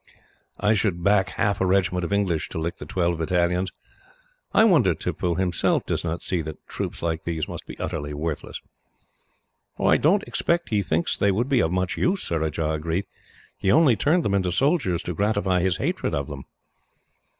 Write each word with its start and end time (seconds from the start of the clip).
I 0.59 0.73
should 0.73 1.03
back 1.03 1.29
half 1.29 1.61
a 1.61 1.65
regiment 1.67 2.03
of 2.03 2.11
English 2.11 2.49
to 2.49 2.57
lick 2.57 2.77
the 2.77 2.87
twelve 2.87 3.19
battalions. 3.19 3.71
I 4.51 4.63
wonder 4.63 4.95
Tippoo, 4.95 5.35
himself, 5.35 5.85
does 5.85 6.03
not 6.03 6.23
see 6.23 6.41
that 6.41 6.65
troops 6.67 7.03
like 7.03 7.23
these 7.23 7.47
must 7.47 7.67
be 7.67 7.77
utterly 7.77 8.09
useless." 8.09 8.61
"I 9.79 9.97
don't 9.97 10.23
expect 10.23 10.69
he 10.69 10.81
thinks 10.81 11.15
they 11.15 11.29
would 11.29 11.47
be 11.49 11.59
of 11.61 11.71
much 11.71 11.97
use," 11.97 12.23
Surajah 12.23 12.71
agreed. 12.73 13.05
"He 13.55 13.71
only 13.71 13.95
turned 13.95 14.25
them 14.25 14.33
into 14.33 14.51
soldiers 14.51 15.03
to 15.03 15.13
gratify 15.13 15.59
his 15.59 15.77
hatred 15.77 16.15
of 16.15 16.25
them." 16.27 16.45